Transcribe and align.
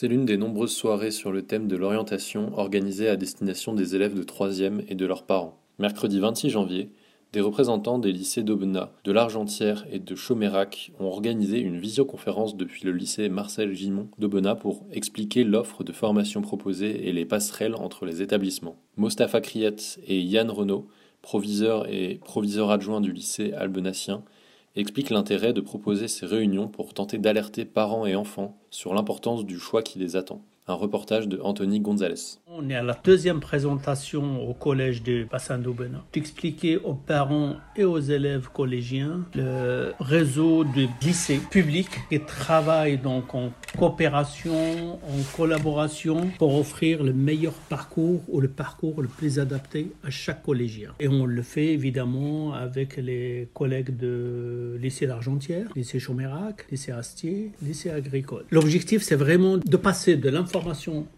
C'est 0.00 0.06
l'une 0.06 0.26
des 0.26 0.36
nombreuses 0.36 0.76
soirées 0.76 1.10
sur 1.10 1.32
le 1.32 1.42
thème 1.42 1.66
de 1.66 1.74
l'orientation 1.74 2.56
organisées 2.56 3.08
à 3.08 3.16
destination 3.16 3.74
des 3.74 3.96
élèves 3.96 4.14
de 4.14 4.22
3e 4.22 4.84
et 4.86 4.94
de 4.94 5.04
leurs 5.04 5.24
parents. 5.24 5.60
Mercredi 5.80 6.20
26 6.20 6.50
janvier, 6.50 6.92
des 7.32 7.40
représentants 7.40 7.98
des 7.98 8.12
lycées 8.12 8.44
d'Aubenas, 8.44 8.90
de 9.02 9.10
l'Argentière 9.10 9.84
et 9.90 9.98
de 9.98 10.14
Chaumérac 10.14 10.92
ont 11.00 11.06
organisé 11.06 11.58
une 11.58 11.80
visioconférence 11.80 12.56
depuis 12.56 12.84
le 12.84 12.92
lycée 12.92 13.28
Marcel 13.28 13.74
Gimon 13.74 14.06
d'Aubenas 14.20 14.54
pour 14.54 14.86
expliquer 14.92 15.42
l'offre 15.42 15.82
de 15.82 15.90
formation 15.90 16.42
proposée 16.42 17.08
et 17.08 17.12
les 17.12 17.24
passerelles 17.24 17.74
entre 17.74 18.06
les 18.06 18.22
établissements. 18.22 18.76
Mostafa 18.98 19.40
Kriet 19.40 19.74
et 20.06 20.20
Yann 20.20 20.48
Renaud, 20.48 20.86
proviseur 21.22 21.92
et 21.92 22.20
proviseur 22.24 22.70
adjoint 22.70 23.00
du 23.00 23.10
lycée 23.10 23.52
albenacien, 23.52 24.22
expliquent 24.78 25.10
l'intérêt 25.10 25.52
de 25.52 25.60
proposer 25.60 26.08
ces 26.08 26.26
réunions 26.26 26.68
pour 26.68 26.94
tenter 26.94 27.18
d'alerter 27.18 27.64
parents 27.64 28.06
et 28.06 28.14
enfants 28.14 28.58
sur 28.70 28.94
l'importance 28.94 29.44
du 29.44 29.58
choix 29.58 29.82
qui 29.82 29.98
les 29.98 30.16
attend. 30.16 30.44
Un 30.70 30.74
reportage 30.74 31.28
de 31.28 31.40
Anthony 31.42 31.80
Gonzalez. 31.80 32.36
On 32.46 32.68
est 32.68 32.74
à 32.74 32.82
la 32.82 32.94
deuxième 33.02 33.40
présentation 33.40 34.46
au 34.46 34.52
collège 34.52 35.02
de 35.02 35.24
Bassin 35.24 35.56
d'Aubenas. 35.56 36.02
D'expliquer 36.12 36.76
aux 36.76 36.92
parents 36.92 37.56
et 37.74 37.84
aux 37.84 37.98
élèves 38.00 38.48
collégiens 38.52 39.24
le 39.34 39.92
réseau 39.98 40.64
de 40.64 40.86
lycées 41.02 41.40
publics 41.50 41.88
qui 42.10 42.20
travaillent 42.20 42.98
donc 42.98 43.34
en 43.34 43.50
coopération, 43.78 44.96
en 44.96 45.22
collaboration 45.34 46.28
pour 46.36 46.54
offrir 46.58 47.02
le 47.02 47.14
meilleur 47.14 47.54
parcours 47.70 48.20
ou 48.28 48.42
le 48.42 48.48
parcours 48.48 49.00
le 49.00 49.08
plus 49.08 49.38
adapté 49.38 49.92
à 50.04 50.10
chaque 50.10 50.42
collégien. 50.42 50.92
Et 51.00 51.08
on 51.08 51.24
le 51.24 51.42
fait 51.42 51.68
évidemment 51.68 52.52
avec 52.52 52.96
les 52.98 53.48
collègues 53.54 53.96
de 53.96 54.76
lycée 54.82 55.06
d'Argentière, 55.06 55.70
lycée 55.74 55.98
Chaumérac, 55.98 56.66
lycée 56.70 56.92
Astier, 56.92 57.52
lycée 57.62 57.88
agricole. 57.88 58.44
L'objectif 58.50 59.02
c'est 59.02 59.16
vraiment 59.16 59.56
de 59.56 59.76
passer 59.78 60.16
de 60.16 60.28
l'information 60.28 60.57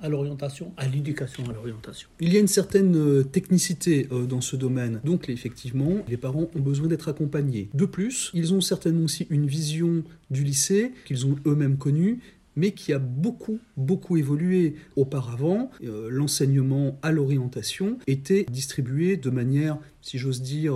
à 0.01 0.09
l'orientation, 0.09 0.73
à 0.77 0.87
l'éducation 0.87 1.45
à 1.49 1.53
l'orientation. 1.53 2.09
Il 2.21 2.33
y 2.33 2.37
a 2.37 2.41
une 2.41 2.49
certaine 2.49 2.97
euh, 2.97 3.23
technicité 3.23 4.09
euh, 4.13 4.27
dans 4.27 4.41
ce 4.41 4.57
domaine, 4.57 5.01
donc 5.05 5.29
effectivement, 5.29 5.99
les 6.09 6.17
parents 6.17 6.49
ont 6.55 6.61
besoin 6.61 6.89
d'être 6.89 7.09
accompagnés. 7.09 7.69
De 7.75 7.87
plus, 7.87 8.31
ils 8.35 8.55
ont 8.55 8.61
certainement 8.61 9.05
aussi 9.05 9.27
une 9.31 9.47
vision 9.47 10.03
du 10.31 10.45
lycée 10.45 10.93
qu'ils 11.07 11.27
ont 11.27 11.37
eux-mêmes 11.47 11.79
connue 11.79 12.21
mais 12.57 12.73
qui 12.73 12.93
a 12.93 12.99
beaucoup, 12.99 13.61
beaucoup 13.77 14.17
évolué. 14.17 14.75
Auparavant, 14.97 15.71
euh, 15.85 16.09
l'enseignement 16.11 16.99
à 17.01 17.13
l'orientation 17.13 17.97
était 18.09 18.45
distribué 18.51 19.17
de 19.17 19.31
manière, 19.31 19.79
si 20.03 20.19
j'ose 20.19 20.43
dire, 20.43 20.75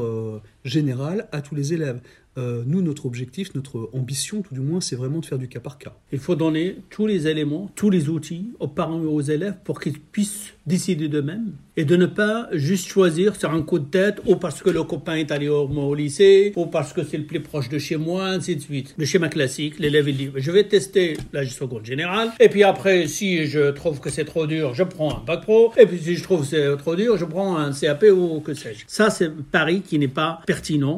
générale 0.65 1.29
à 1.33 1.43
tous 1.43 1.55
les 1.55 1.73
élèves. 1.73 2.01
Euh, 2.37 2.65
nous, 2.67 2.83
notre 2.83 3.07
objectif, 3.07 3.55
notre 3.55 3.91
ambition, 3.93 4.43
tout 4.43 4.55
du 4.55 4.61
moins, 4.61 4.81
c'est 4.81 4.97
vraiment 4.97 5.20
de 5.20 5.27
faire 5.27 5.39
du 5.39 5.48
cas 5.48 5.61
par 5.61 5.79
cas. 5.79 5.95
Il 6.12 6.19
faut 6.19 6.34
donner 6.34 6.79
tous 6.91 7.07
les 7.07 7.29
éléments, 7.29 7.70
tous 7.77 7.91
les 7.91 8.09
outils 8.09 8.51
aux 8.59 8.67
parents 8.67 9.01
et 9.03 9.07
aux 9.07 9.20
élèves 9.20 9.55
pour 9.63 9.80
qu'ils 9.80 10.01
puissent 10.01 10.52
décider 10.67 11.08
d'eux-mêmes 11.08 11.52
et 11.77 11.85
de 11.85 11.97
ne 11.97 12.07
pas 12.07 12.48
juste 12.52 12.89
choisir 12.89 13.36
sur 13.36 13.52
un 13.52 13.63
coup 13.63 13.79
de 13.79 13.85
tête 13.85 14.20
ou 14.27 14.36
parce 14.36 14.63
que 14.63 14.70
le 14.70 14.83
copain 14.83 15.14
est 15.14 15.30
allé 15.30 15.48
au, 15.48 15.69
au 15.69 15.95
lycée 15.95 16.52
ou 16.57 16.67
parce 16.67 16.92
que 16.92 17.05
c'est 17.05 17.19
le 17.19 17.25
plus 17.25 17.41
proche 17.41 17.69
de 17.69 17.79
chez 17.79 17.96
moi, 17.96 18.27
ainsi 18.29 18.57
de 18.57 18.61
suite. 18.61 18.95
Le 18.96 19.05
schéma 19.05 19.29
classique, 19.29 19.79
l'élève 19.79 20.08
il 20.08 20.17
dit 20.17 20.31
je 20.35 20.51
vais 20.51 20.64
tester 20.64 21.17
la 21.33 21.45
seconde 21.46 21.85
générale 21.85 22.31
et 22.41 22.48
puis 22.48 22.63
après 22.63 23.07
si 23.07 23.46
je 23.46 23.70
trouve 23.70 24.01
que 24.01 24.11
c'est 24.11 24.25
trop 24.25 24.46
dur, 24.46 24.75
je 24.75 24.85
prends 24.85 25.19
un 25.19 25.25
bac 25.25 25.42
pro 25.42 25.73
et 25.77 25.86
puis 25.86 25.98
si 25.98 26.17
je 26.17 26.23
trouve 26.23 26.41
que 26.41 26.46
c'est 26.46 26.77
trop 26.79 26.96
dur, 26.96 27.17
je 27.17 27.25
prends 27.25 27.57
un 27.57 27.73
CAP 27.73 28.05
ou 28.13 28.41
que 28.41 28.55
sais-je. 28.55 28.85
Ça 28.86 29.11
c'est 29.11 29.27
un 29.27 29.45
pari 29.51 29.83
qui 29.83 29.98
n'est 29.98 30.08
pas 30.08 30.41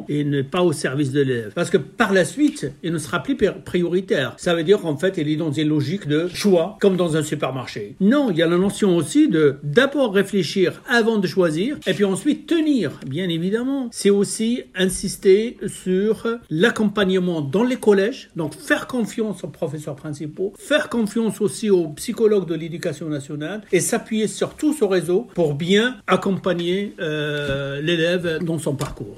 et 0.09 0.23
n'est 0.23 0.43
pas 0.43 0.61
au 0.61 0.71
service 0.71 1.11
de 1.11 1.21
l'élève 1.21 1.51
parce 1.53 1.69
que 1.69 1.77
par 1.77 2.13
la 2.13 2.25
suite, 2.25 2.71
il 2.83 2.91
ne 2.91 2.97
sera 2.97 3.21
plus 3.23 3.35
prioritaire. 3.35 4.33
Ça 4.37 4.55
veut 4.55 4.63
dire 4.63 4.79
qu'en 4.79 4.97
fait, 4.97 5.17
il 5.17 5.29
est 5.29 5.35
dans 5.35 5.51
une 5.51 5.69
logique 5.69 6.07
de 6.07 6.27
choix 6.27 6.77
comme 6.79 6.97
dans 6.97 7.17
un 7.17 7.23
supermarché. 7.23 7.95
Non, 7.99 8.29
il 8.31 8.37
y 8.37 8.41
a 8.41 8.47
la 8.47 8.57
notion 8.57 8.95
aussi 8.95 9.27
de 9.27 9.57
d'abord 9.63 10.13
réfléchir 10.13 10.81
avant 10.87 11.17
de 11.17 11.27
choisir, 11.27 11.77
et 11.87 11.93
puis 11.93 12.05
ensuite 12.05 12.47
tenir, 12.47 12.99
bien 13.07 13.29
évidemment. 13.29 13.89
C'est 13.91 14.09
aussi 14.09 14.63
insister 14.75 15.57
sur 15.67 16.27
l'accompagnement 16.49 17.41
dans 17.41 17.63
les 17.63 17.77
collèges, 17.77 18.29
donc 18.35 18.55
faire 18.55 18.87
confiance 18.87 19.43
aux 19.43 19.49
professeurs 19.49 19.95
principaux, 19.95 20.53
faire 20.57 20.89
confiance 20.89 21.41
aussi 21.41 21.69
aux 21.69 21.89
psychologues 21.89 22.47
de 22.47 22.55
l'éducation 22.55 23.09
nationale, 23.09 23.61
et 23.71 23.79
s'appuyer 23.79 24.27
sur 24.27 24.55
tout 24.55 24.73
ce 24.73 24.85
réseau 24.85 25.27
pour 25.33 25.55
bien 25.55 25.97
accompagner 26.07 26.93
euh, 26.99 27.81
l'élève 27.81 28.39
dans 28.43 28.57
son 28.57 28.75
parcours. 28.75 29.17